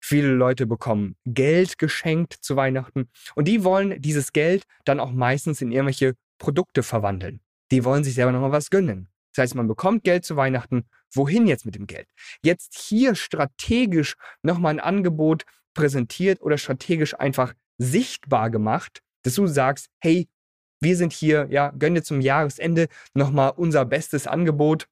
viele 0.00 0.28
Leute 0.28 0.66
bekommen 0.66 1.16
Geld 1.26 1.78
geschenkt 1.78 2.34
zu 2.40 2.56
Weihnachten 2.56 3.08
und 3.34 3.48
die 3.48 3.64
wollen 3.64 4.00
dieses 4.00 4.32
Geld 4.32 4.64
dann 4.84 5.00
auch 5.00 5.12
meistens 5.12 5.60
in 5.60 5.72
irgendwelche 5.72 6.14
Produkte 6.38 6.82
verwandeln. 6.82 7.40
Die 7.70 7.84
wollen 7.84 8.04
sich 8.04 8.14
selber 8.14 8.32
nochmal 8.32 8.52
was 8.52 8.70
gönnen. 8.70 9.08
Das 9.34 9.44
heißt, 9.44 9.54
man 9.54 9.68
bekommt 9.68 10.04
Geld 10.04 10.24
zu 10.24 10.36
Weihnachten. 10.36 10.88
Wohin 11.14 11.46
jetzt 11.46 11.66
mit 11.66 11.74
dem 11.74 11.86
Geld? 11.86 12.08
Jetzt 12.42 12.78
hier 12.78 13.14
strategisch 13.14 14.14
nochmal 14.42 14.74
ein 14.74 14.80
Angebot 14.80 15.44
präsentiert 15.74 16.40
oder 16.40 16.58
strategisch 16.58 17.18
einfach 17.18 17.54
sichtbar 17.78 18.50
gemacht, 18.50 19.02
dass 19.22 19.34
du 19.34 19.46
sagst, 19.46 19.88
hey, 20.00 20.28
wir 20.80 20.96
sind 20.96 21.12
hier, 21.12 21.46
ja, 21.50 21.70
gönn 21.78 21.94
dir 21.94 22.02
zum 22.02 22.20
Jahresende 22.20 22.88
nochmal 23.14 23.52
unser 23.56 23.84
bestes 23.84 24.26
Angebot. 24.26 24.86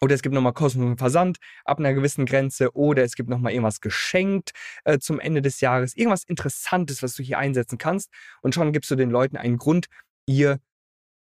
Oder 0.00 0.14
es 0.14 0.22
gibt 0.22 0.34
nochmal 0.34 0.54
kostenlosen 0.54 0.96
Versand 0.96 1.38
ab 1.64 1.78
einer 1.78 1.92
gewissen 1.92 2.24
Grenze. 2.24 2.74
Oder 2.74 3.02
es 3.04 3.16
gibt 3.16 3.28
nochmal 3.28 3.52
irgendwas 3.52 3.80
geschenkt 3.80 4.52
äh, 4.84 4.98
zum 4.98 5.20
Ende 5.20 5.42
des 5.42 5.60
Jahres. 5.60 5.94
Irgendwas 5.94 6.24
Interessantes, 6.24 7.02
was 7.02 7.14
du 7.14 7.22
hier 7.22 7.38
einsetzen 7.38 7.76
kannst. 7.76 8.10
Und 8.40 8.54
schon 8.54 8.72
gibst 8.72 8.90
du 8.90 8.96
den 8.96 9.10
Leuten 9.10 9.36
einen 9.36 9.58
Grund, 9.58 9.86
ihr, 10.26 10.60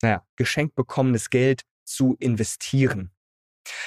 naja, 0.02 0.26
geschenkt 0.36 0.74
bekommenes 0.74 1.30
Geld 1.30 1.62
zu 1.84 2.16
investieren. 2.18 3.12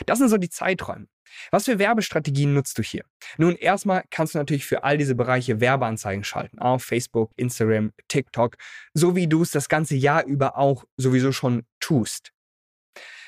Das 0.05 0.19
sind 0.19 0.29
so 0.29 0.37
die 0.37 0.49
Zeiträume. 0.49 1.07
Was 1.51 1.65
für 1.65 1.79
Werbestrategien 1.79 2.53
nutzt 2.53 2.77
du 2.77 2.83
hier? 2.83 3.05
Nun, 3.37 3.55
erstmal 3.55 4.03
kannst 4.09 4.35
du 4.35 4.39
natürlich 4.39 4.65
für 4.65 4.83
all 4.83 4.97
diese 4.97 5.15
Bereiche 5.15 5.59
Werbeanzeigen 5.59 6.23
schalten. 6.23 6.59
Auf 6.59 6.83
Facebook, 6.83 7.31
Instagram, 7.37 7.91
TikTok, 8.07 8.57
so 8.93 9.15
wie 9.15 9.27
du 9.27 9.41
es 9.41 9.51
das 9.51 9.69
ganze 9.69 9.95
Jahr 9.95 10.25
über 10.25 10.57
auch 10.57 10.85
sowieso 10.97 11.31
schon 11.31 11.65
tust. 11.79 12.31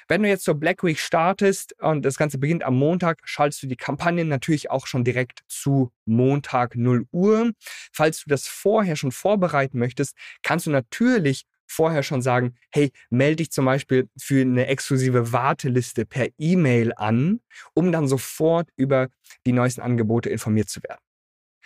Wenn 0.08 0.22
du 0.22 0.30
jetzt 0.30 0.44
zur 0.44 0.54
Black 0.54 0.84
Week 0.84 1.00
startest 1.00 1.74
und 1.82 2.06
das 2.06 2.18
Ganze 2.18 2.38
beginnt 2.38 2.64
am 2.64 2.75
Montag, 2.75 3.22
schaltest 3.24 3.64
du 3.64 3.68
die 3.68 3.75
Kampagnen 3.75 4.28
natürlich 4.28 4.70
auch 4.70 4.86
schon 4.86 5.04
direkt 5.04 5.42
zu 5.48 5.92
Montag 6.06 6.75
0 6.75 7.08
Uhr. 7.12 7.52
Falls 7.92 8.24
du 8.24 8.30
das 8.30 8.48
vorher 8.48 8.98
schon 8.98 9.12
vorbereiten 9.12 9.80
möchtest, 9.80 10.16
kannst 10.44 10.68
du 10.68 10.70
natürlich 10.70 11.46
vorher 11.68 12.04
schon 12.04 12.22
sagen, 12.22 12.56
hey, 12.72 12.92
melde 13.10 13.38
dich 13.38 13.52
zum 13.52 13.66
Beispiel 13.66 14.10
für 14.18 14.42
eine 14.42 14.68
exklusive 14.68 15.32
Warteliste 15.32 16.06
per 16.06 16.28
E-Mail 16.38 16.94
an, 16.96 17.42
um 17.74 17.92
dann 17.92 18.08
sofort 18.08 18.70
über 18.76 19.10
die 19.46 19.54
neuesten 19.54 19.82
Angebote 19.82 20.30
informiert 20.30 20.70
zu 20.70 20.82
werden. 20.84 21.02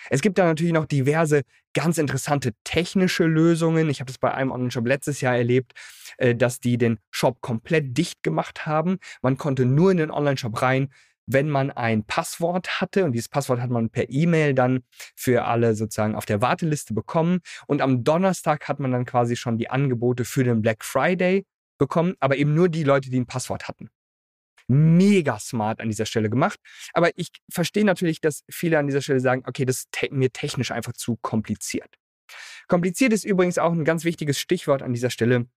Es 0.09 0.21
gibt 0.21 0.37
da 0.37 0.45
natürlich 0.45 0.73
noch 0.73 0.85
diverse 0.85 1.43
ganz 1.73 1.97
interessante 1.97 2.53
technische 2.63 3.25
Lösungen. 3.25 3.89
Ich 3.89 3.99
habe 3.99 4.07
das 4.07 4.17
bei 4.17 4.33
einem 4.33 4.51
Online-Shop 4.51 4.87
letztes 4.87 5.21
Jahr 5.21 5.35
erlebt, 5.35 5.73
äh, 6.17 6.35
dass 6.35 6.59
die 6.59 6.77
den 6.77 6.99
Shop 7.11 7.41
komplett 7.41 7.97
dicht 7.97 8.23
gemacht 8.23 8.65
haben. 8.65 8.99
Man 9.21 9.37
konnte 9.37 9.65
nur 9.65 9.91
in 9.91 9.97
den 9.97 10.11
Online-Shop 10.11 10.61
rein, 10.61 10.89
wenn 11.31 11.47
man 11.47 11.69
ein 11.69 12.03
Passwort 12.03 12.81
hatte 12.81 13.05
und 13.05 13.11
dieses 13.11 13.29
Passwort 13.29 13.61
hat 13.61 13.69
man 13.69 13.89
per 13.89 14.09
E-Mail 14.09 14.55
dann 14.55 14.81
für 15.15 15.45
alle 15.45 15.75
sozusagen 15.75 16.15
auf 16.15 16.25
der 16.25 16.41
Warteliste 16.41 16.93
bekommen 16.93 17.39
und 17.67 17.81
am 17.81 18.03
Donnerstag 18.03 18.67
hat 18.67 18.79
man 18.79 18.91
dann 18.91 19.05
quasi 19.05 19.35
schon 19.35 19.57
die 19.57 19.69
Angebote 19.69 20.25
für 20.25 20.43
den 20.43 20.61
Black 20.61 20.83
Friday 20.83 21.45
bekommen, 21.77 22.15
aber 22.19 22.35
eben 22.37 22.55
nur 22.55 22.67
die 22.67 22.83
Leute, 22.83 23.11
die 23.11 23.19
ein 23.19 23.27
Passwort 23.27 23.67
hatten. 23.67 23.89
Mega 24.67 25.39
smart 25.39 25.81
an 25.81 25.89
dieser 25.89 26.05
Stelle 26.05 26.29
gemacht. 26.29 26.59
Aber 26.93 27.09
ich 27.15 27.29
verstehe 27.49 27.85
natürlich, 27.85 28.21
dass 28.21 28.43
viele 28.49 28.77
an 28.77 28.87
dieser 28.87 29.01
Stelle 29.01 29.19
sagen, 29.19 29.43
okay, 29.47 29.65
das 29.65 29.77
ist 29.77 29.91
te 29.91 30.09
mir 30.11 30.31
technisch 30.31 30.71
einfach 30.71 30.93
zu 30.93 31.17
kompliziert. 31.21 31.95
Kompliziert 32.67 33.13
ist 33.13 33.23
übrigens 33.23 33.57
auch 33.57 33.71
ein 33.71 33.85
ganz 33.85 34.03
wichtiges 34.03 34.39
Stichwort 34.39 34.83
an 34.83 34.93
dieser 34.93 35.09
Stelle. 35.09 35.47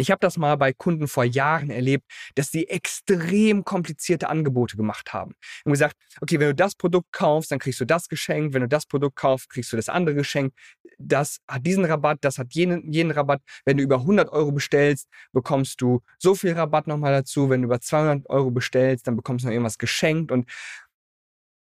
Ich 0.00 0.10
habe 0.10 0.18
das 0.20 0.38
mal 0.38 0.56
bei 0.56 0.72
Kunden 0.72 1.08
vor 1.08 1.24
Jahren 1.24 1.68
erlebt, 1.68 2.10
dass 2.34 2.50
sie 2.50 2.66
extrem 2.68 3.64
komplizierte 3.64 4.30
Angebote 4.30 4.78
gemacht 4.78 5.12
haben. 5.12 5.34
Und 5.64 5.72
gesagt, 5.72 5.94
okay, 6.22 6.40
wenn 6.40 6.48
du 6.48 6.54
das 6.54 6.74
Produkt 6.74 7.12
kaufst, 7.12 7.52
dann 7.52 7.58
kriegst 7.58 7.80
du 7.80 7.84
das 7.84 8.08
geschenkt. 8.08 8.54
Wenn 8.54 8.62
du 8.62 8.68
das 8.68 8.86
Produkt 8.86 9.16
kaufst, 9.16 9.50
kriegst 9.50 9.70
du 9.74 9.76
das 9.76 9.90
andere 9.90 10.14
geschenkt. 10.14 10.56
Das 10.98 11.40
hat 11.46 11.66
diesen 11.66 11.84
Rabatt, 11.84 12.18
das 12.22 12.38
hat 12.38 12.54
jenen, 12.54 12.90
jenen 12.90 13.10
Rabatt. 13.10 13.42
Wenn 13.66 13.76
du 13.76 13.82
über 13.82 13.96
100 13.96 14.30
Euro 14.30 14.52
bestellst, 14.52 15.06
bekommst 15.32 15.82
du 15.82 16.00
so 16.18 16.34
viel 16.34 16.52
Rabatt 16.54 16.86
nochmal 16.86 17.12
dazu. 17.12 17.50
Wenn 17.50 17.60
du 17.60 17.66
über 17.66 17.80
200 17.80 18.30
Euro 18.30 18.50
bestellst, 18.50 19.06
dann 19.06 19.16
bekommst 19.16 19.44
du 19.44 19.48
noch 19.48 19.52
irgendwas 19.52 19.76
geschenkt. 19.76 20.32
Und 20.32 20.50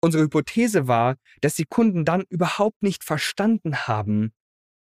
unsere 0.00 0.22
Hypothese 0.22 0.86
war, 0.86 1.16
dass 1.40 1.56
die 1.56 1.66
Kunden 1.66 2.04
dann 2.04 2.22
überhaupt 2.28 2.80
nicht 2.80 3.02
verstanden 3.02 3.88
haben, 3.88 4.32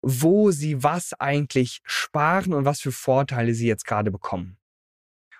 wo 0.01 0.51
sie 0.51 0.83
was 0.83 1.13
eigentlich 1.13 1.81
sparen 1.83 2.53
und 2.53 2.65
was 2.65 2.81
für 2.81 2.91
Vorteile 2.91 3.53
sie 3.53 3.67
jetzt 3.67 3.85
gerade 3.85 4.11
bekommen. 4.11 4.57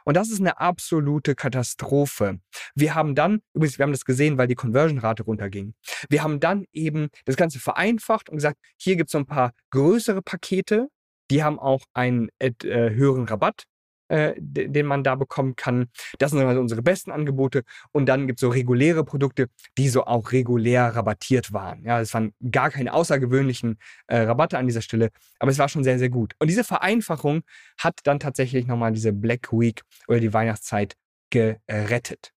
Und 0.04 0.18
das 0.18 0.30
ist 0.30 0.40
eine 0.40 0.60
absolute 0.60 1.36
Katastrophe. 1.36 2.40
Wir 2.74 2.96
haben 2.96 3.14
dann, 3.16 3.42
übrigens, 3.54 3.78
wir 3.78 3.84
haben 3.84 3.92
das 3.92 4.06
gesehen, 4.06 4.38
weil 4.38 4.48
die 4.48 4.56
Conversion-Rate 4.56 5.24
runterging. 5.24 5.76
Wir 6.10 6.24
haben 6.24 6.40
dann 6.40 6.66
eben 6.74 7.10
das 7.26 7.38
Ganze 7.38 7.60
vereinfacht 7.60 8.30
und 8.30 8.38
gesagt, 8.38 8.58
hier 8.78 8.96
gibt 8.96 9.10
es 9.10 9.12
so 9.12 9.20
ein 9.20 9.28
paar 9.28 9.54
größere 9.70 10.22
Pakete, 10.22 10.88
die 11.30 11.44
haben 11.44 11.60
auch 11.60 11.86
einen 11.94 12.30
äh, 12.40 12.52
höheren 12.64 13.26
Rabatt 13.26 13.66
äh, 14.12 14.34
den 14.38 14.86
man 14.86 15.04
da 15.04 15.16
bekommen 15.16 15.56
kann. 15.56 15.88
Das 16.20 16.32
sind 16.32 16.42
also 16.42 16.60
unsere 16.60 16.82
besten 16.82 17.12
Angebote. 17.12 17.64
Und 17.94 18.08
dann 18.08 18.28
gibt 18.28 18.40
es 18.40 18.42
so 18.42 18.50
reguläre 18.50 19.06
Produkte, 19.06 19.48
die 19.78 19.88
so 19.88 20.04
auch 20.06 20.34
regulär 20.34 20.96
rabattiert 20.96 21.54
waren. 21.54 21.86
Ja, 21.86 22.02
es 22.02 22.14
waren 22.14 22.34
gar 22.52 22.70
keine 22.70 22.94
außergewöhnlichen 22.94 23.80
äh, 24.08 24.18
Rabatte 24.20 24.58
an 24.58 24.68
dieser 24.68 24.82
Stelle, 24.82 25.12
aber 25.40 25.52
es 25.52 25.60
war 25.60 25.70
schon 25.70 25.86
sehr, 25.86 25.98
sehr 25.98 26.10
gut. 26.10 26.36
Und 26.40 26.50
diese 26.50 26.66
Vereinfachung 26.66 27.44
hat 27.80 28.02
dann 28.04 28.20
tatsächlich 28.20 28.68
nochmal 28.68 28.92
diese 28.92 29.14
Black 29.14 29.54
Week 29.54 29.82
oder 30.08 30.20
die 30.20 30.34
Weihnachtszeit 30.34 30.96
gerettet. 31.30 32.34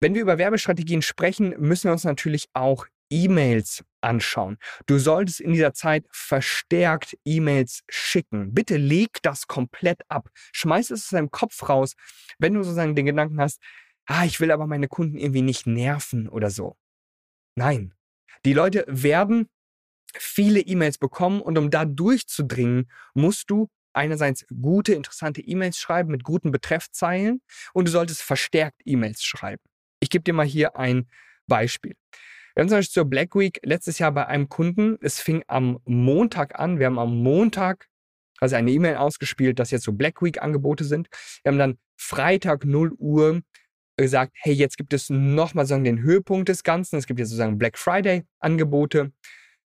Wenn 0.00 0.14
wir 0.14 0.20
über 0.20 0.36
Werbestrategien 0.36 1.00
sprechen, 1.00 1.54
müssen 1.58 1.84
wir 1.84 1.92
uns 1.92 2.04
natürlich 2.04 2.48
auch 2.52 2.86
E-Mails 3.10 3.84
anschauen. 4.00 4.58
Du 4.86 4.98
solltest 4.98 5.40
in 5.40 5.52
dieser 5.52 5.72
Zeit 5.74 6.04
verstärkt 6.10 7.16
E-Mails 7.24 7.82
schicken. 7.88 8.54
Bitte 8.54 8.76
leg 8.76 9.22
das 9.22 9.46
komplett 9.46 10.02
ab. 10.08 10.28
Schmeiß 10.52 10.90
es 10.90 11.04
aus 11.04 11.10
deinem 11.10 11.30
Kopf 11.30 11.68
raus, 11.68 11.94
wenn 12.38 12.54
du 12.54 12.62
sozusagen 12.62 12.94
den 12.94 13.06
Gedanken 13.06 13.40
hast, 13.40 13.60
ah, 14.06 14.24
ich 14.24 14.40
will 14.40 14.50
aber 14.50 14.66
meine 14.66 14.88
Kunden 14.88 15.16
irgendwie 15.16 15.42
nicht 15.42 15.66
nerven 15.66 16.28
oder 16.28 16.50
so. 16.50 16.76
Nein. 17.54 17.94
Die 18.44 18.52
Leute 18.52 18.84
werden 18.86 19.48
viele 20.14 20.60
E-Mails 20.60 20.98
bekommen 20.98 21.40
und 21.40 21.58
um 21.58 21.70
da 21.70 21.84
durchzudringen, 21.84 22.90
musst 23.14 23.50
du 23.50 23.68
einerseits 23.92 24.46
gute, 24.48 24.94
interessante 24.94 25.40
E-Mails 25.40 25.78
schreiben 25.78 26.10
mit 26.10 26.22
guten 26.22 26.52
Betreffzeilen 26.52 27.42
und 27.72 27.88
du 27.88 27.90
solltest 27.90 28.22
verstärkt 28.22 28.80
E-Mails 28.84 29.22
schreiben. 29.22 29.62
Ich 30.00 30.10
gebe 30.10 30.22
dir 30.22 30.32
mal 30.32 30.46
hier 30.46 30.76
ein 30.76 31.08
Beispiel. 31.46 31.94
Wir 32.58 32.62
haben 32.62 32.70
zum 32.70 32.78
Beispiel 32.78 32.92
zur 32.92 33.04
Black 33.04 33.36
Week 33.36 33.60
letztes 33.62 34.00
Jahr 34.00 34.10
bei 34.10 34.26
einem 34.26 34.48
Kunden, 34.48 34.98
es 35.00 35.20
fing 35.20 35.44
am 35.46 35.78
Montag 35.84 36.58
an, 36.58 36.80
wir 36.80 36.86
haben 36.86 36.98
am 36.98 37.16
Montag 37.22 37.86
also 38.40 38.56
eine 38.56 38.72
E-Mail 38.72 38.96
ausgespielt, 38.96 39.60
dass 39.60 39.70
jetzt 39.70 39.84
so 39.84 39.92
Black 39.92 40.20
Week 40.22 40.42
Angebote 40.42 40.82
sind. 40.82 41.08
Wir 41.44 41.52
haben 41.52 41.58
dann 41.58 41.78
Freitag 41.96 42.64
0 42.64 42.94
Uhr 42.98 43.42
gesagt, 43.96 44.32
hey, 44.40 44.54
jetzt 44.54 44.76
gibt 44.76 44.92
es 44.92 45.08
nochmal 45.08 45.66
sagen 45.66 45.84
den 45.84 46.02
Höhepunkt 46.02 46.48
des 46.48 46.64
Ganzen. 46.64 46.96
Es 46.96 47.06
gibt 47.06 47.20
jetzt 47.20 47.28
sozusagen 47.28 47.58
Black 47.58 47.78
Friday 47.78 48.24
Angebote. 48.40 49.12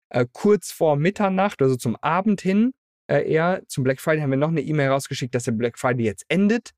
Äh, 0.10 0.26
kurz 0.34 0.74
vor 0.74 0.98
Mitternacht, 0.98 1.62
also 1.62 1.78
zum 1.78 1.96
Abend 1.96 2.42
hin, 2.42 2.74
äh, 3.12 3.30
eher 3.30 3.62
zum 3.68 3.84
Black 3.84 4.00
Friday 4.00 4.22
haben 4.22 4.30
wir 4.30 4.38
noch 4.38 4.48
eine 4.50 4.62
E-Mail 4.62 4.90
rausgeschickt, 4.90 5.36
dass 5.36 5.44
der 5.44 5.52
Black 5.52 5.78
Friday 5.78 6.06
jetzt 6.06 6.26
endet. 6.30 6.72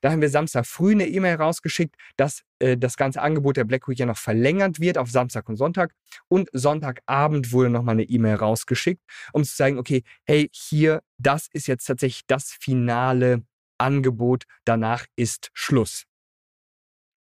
Da 0.00 0.12
haben 0.12 0.20
wir 0.20 0.30
Samstag 0.30 0.64
früh 0.66 0.92
eine 0.92 1.06
E-Mail 1.06 1.34
rausgeschickt, 1.36 1.96
dass 2.16 2.42
äh, 2.60 2.76
das 2.76 2.96
ganze 2.96 3.20
Angebot 3.20 3.56
der 3.56 3.64
Black 3.64 3.88
Week 3.88 3.98
ja 3.98 4.06
noch 4.06 4.16
verlängert 4.16 4.78
wird 4.78 4.98
auf 4.98 5.10
Samstag 5.10 5.48
und 5.48 5.56
Sonntag. 5.56 5.92
Und 6.28 6.48
Sonntagabend 6.52 7.50
wurde 7.52 7.70
nochmal 7.70 7.94
eine 7.94 8.04
E-Mail 8.04 8.36
rausgeschickt, 8.36 9.02
um 9.32 9.42
zu 9.42 9.54
sagen, 9.54 9.78
okay, 9.78 10.04
hey, 10.24 10.48
hier, 10.52 11.02
das 11.18 11.48
ist 11.52 11.66
jetzt 11.66 11.86
tatsächlich 11.86 12.22
das 12.28 12.52
finale 12.52 13.42
Angebot. 13.78 14.44
Danach 14.64 15.06
ist 15.16 15.50
Schluss. 15.54 16.04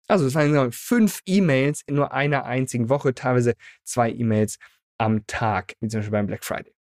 Also 0.08 0.26
das 0.26 0.36
waren 0.36 0.72
fünf 0.72 1.22
E-Mails 1.26 1.82
in 1.86 1.96
nur 1.96 2.14
einer 2.14 2.46
einzigen 2.46 2.90
Woche, 2.90 3.14
teilweise 3.14 3.54
zwei 3.84 4.12
E-Mails 4.12 4.58
am 4.98 5.26
Tag, 5.28 5.76
wie 5.82 5.88
zum 5.88 6.00
Beispiel 6.00 6.12
beim 6.12 6.28
Black 6.28 6.44
Friday. 6.44 6.75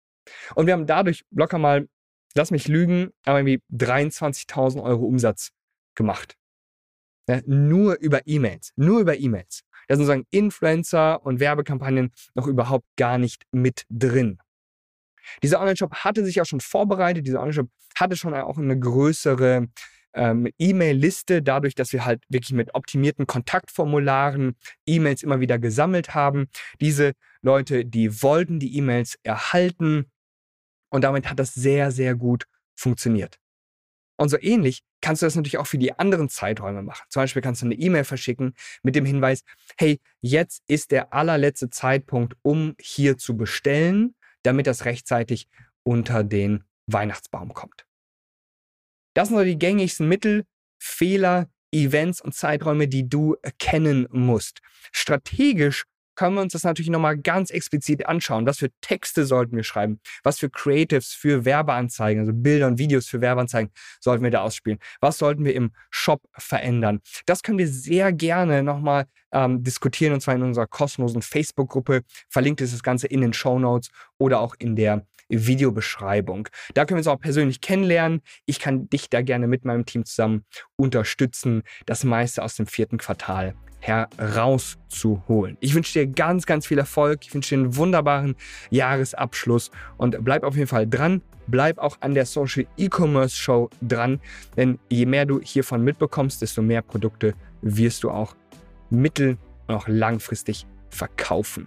Und 0.55 0.67
wir 0.67 0.75
haben 0.75 0.87
dadurch 0.87 1.25
locker 1.31 1.59
mal, 1.59 1.88
lass 2.35 2.50
mich 2.50 2.69
lügen, 2.69 3.11
aber 3.25 3.41
irgendwie 3.41 3.62
23.000 3.73 4.83
Euro 4.83 5.05
Umsatz 5.05 5.50
gemacht. 5.95 6.37
Ja, 7.29 7.41
nur 7.47 7.99
über 8.00 8.26
E-Mails, 8.26 8.73
nur 8.76 9.00
über 9.00 9.19
E-Mails. 9.19 9.62
Da 9.88 9.95
sind 9.95 10.05
sozusagen 10.05 10.26
Influencer 10.31 11.25
und 11.25 11.41
Werbekampagnen 11.41 12.12
noch 12.35 12.47
überhaupt 12.47 12.87
gar 12.97 13.19
nicht 13.19 13.45
mit 13.52 13.85
drin. 13.91 14.38
Dieser 15.43 15.61
Online-Shop 15.61 15.95
hatte 15.97 16.25
sich 16.25 16.37
ja 16.37 16.45
schon 16.45 16.61
vorbereitet, 16.61 17.26
dieser 17.26 17.41
Online-Shop 17.41 17.69
hatte 17.97 18.17
schon 18.17 18.35
auch 18.35 18.59
eine 18.59 18.79
größere 18.79 19.69
ähm, 20.14 20.49
E-Mail-Liste, 20.59 21.43
dadurch, 21.43 21.75
dass 21.75 21.93
wir 21.93 22.05
halt 22.05 22.23
wirklich 22.29 22.52
mit 22.52 22.75
optimierten 22.75 23.26
Kontaktformularen 23.26 24.57
E-Mails 24.87 25.23
immer 25.23 25.41
wieder 25.41 25.59
gesammelt 25.59 26.14
haben. 26.14 26.49
Diese 26.81 27.12
Leute, 27.41 27.85
die 27.85 28.23
wollten 28.23 28.59
die 28.59 28.76
E-Mails 28.76 29.19
erhalten 29.23 30.11
und 30.92 31.02
damit 31.02 31.28
hat 31.28 31.38
das 31.38 31.54
sehr, 31.54 31.90
sehr 31.90 32.14
gut 32.14 32.46
funktioniert. 32.75 33.38
Und 34.16 34.28
so 34.28 34.37
ähnlich 34.38 34.82
kannst 35.00 35.22
du 35.22 35.26
das 35.26 35.34
natürlich 35.34 35.58
auch 35.58 35.66
für 35.66 35.78
die 35.78 35.99
anderen 35.99 36.28
Zeiträume 36.28 36.82
machen. 36.82 37.04
Zum 37.08 37.22
Beispiel 37.22 37.42
kannst 37.42 37.62
du 37.62 37.66
eine 37.66 37.75
E-Mail 37.75 38.04
verschicken 38.04 38.54
mit 38.82 38.94
dem 38.94 39.06
Hinweis, 39.06 39.42
hey, 39.78 40.00
jetzt 40.20 40.62
ist 40.68 40.90
der 40.90 41.12
allerletzte 41.12 41.70
Zeitpunkt, 41.70 42.37
um 42.42 42.76
hier 42.78 43.16
zu 43.16 43.37
bestellen, 43.37 44.14
damit 44.42 44.66
das 44.66 44.84
rechtzeitig 44.84 45.49
unter 45.82 46.22
den 46.22 46.64
Weihnachtsbaum 46.87 47.54
kommt. 47.54 47.87
Das 49.14 49.28
sind 49.28 49.38
so 49.38 49.44
die 49.44 49.58
gängigsten 49.58 50.08
Mittel, 50.08 50.44
Fehler, 50.78 51.49
Events 51.72 52.20
und 52.20 52.34
Zeiträume, 52.34 52.87
die 52.87 53.08
du 53.08 53.37
kennen 53.58 54.06
musst. 54.11 54.61
Strategisch 54.92 55.84
können 56.23 56.37
wir 56.37 56.43
uns 56.43 56.52
das 56.52 56.62
natürlich 56.62 56.88
nochmal 56.88 57.19
ganz 57.19 57.50
explizit 57.50 58.07
anschauen. 58.07 58.47
Was 58.47 58.59
für 58.59 58.71
Texte 58.81 59.26
sollten 59.26 59.57
wir 59.57 59.64
schreiben? 59.64 59.99
Was 60.23 60.38
für 60.38 60.49
Creatives 60.49 61.09
für 61.09 61.45
Werbeanzeigen, 61.45 62.21
also 62.21 62.33
Bilder 62.33 62.69
und 62.69 62.79
Videos 62.79 63.09
für 63.09 63.21
Werbeanzeigen 63.21 63.73
sollten 63.99 64.23
wir 64.23 64.31
da 64.31 64.43
ausspielen? 64.43 64.79
Was 65.00 65.19
sollten 65.19 65.45
wir 65.45 65.52
im 65.52 65.73
Shop 65.91 66.23
verändern? 66.38 67.00
Das 67.26 67.43
können 67.43 67.59
wir 67.59 67.67
sehr 67.67 68.12
gerne 68.12 68.62
nochmal 68.62 69.07
ähm, 69.33 69.64
diskutieren 69.64 70.12
und 70.12 70.21
zwar 70.21 70.37
in 70.37 70.45
unserer 70.45 70.69
kostenlosen 70.69 71.23
Facebook-Gruppe. 71.23 72.02
Verlinkt 72.29 72.61
ist 72.61 72.73
das 72.73 72.85
Ganze 72.85 73.09
in 73.09 73.21
den 73.21 73.33
Show 73.33 73.59
Notes 73.59 73.91
oder 74.17 74.38
auch 74.38 74.55
in 74.61 74.76
der 74.76 75.05
Videobeschreibung. 75.33 76.49
Da 76.75 76.85
können 76.85 76.97
wir 76.97 77.01
uns 77.01 77.09
auch 77.09 77.21
persönlich 77.21 77.61
kennenlernen. 77.61 78.23
Ich 78.47 78.61
kann 78.61 78.89
dich 78.89 79.11
da 79.11 79.23
gerne 79.23 79.47
mit 79.47 79.65
meinem 79.65 79.87
Team 79.87 80.05
zusammen 80.05 80.45
unterstützen, 80.77 81.62
das 81.87 82.05
meiste 82.05 82.43
aus 82.43 82.57
dem 82.57 82.67
vierten 82.67 82.99
Quartal 82.99 83.55
herauszuholen. 83.83 85.57
Ich 85.61 85.75
wünsche 85.75 85.99
dir 85.99 86.07
ganz, 86.07 86.47
ganz 86.47 86.67
viel 86.67 86.79
Erfolg. 86.79 87.21
Ich 87.23 87.35
wünsche 87.35 87.55
dir 87.57 87.62
einen 87.62 87.77
wunderbaren 87.77 88.37
Jahresabschluss 88.71 89.71
und 89.97 90.25
bleib 90.25 90.45
auf 90.45 90.55
jeden 90.55 90.69
Fall 90.69 90.87
dran. 90.87 91.21
Bleib 91.49 91.79
auch 91.79 91.97
an 92.01 92.15
der 92.15 92.25
Social 92.25 92.67
E-Commerce 92.77 93.35
Show 93.35 93.69
dran, 93.81 94.21
denn 94.57 94.79
je 94.89 95.07
mehr 95.07 95.27
du 95.27 95.41
hiervon 95.41 95.83
mitbekommst, 95.83 96.41
desto 96.41 96.62
mehr 96.62 96.83
Produkte 96.83 97.35
wirst 97.61 98.05
du 98.05 98.11
auch 98.11 98.37
mittel- 98.91 99.37
und 99.67 99.75
auch 99.75 99.89
langfristig 99.89 100.67
verkaufen. 100.91 101.67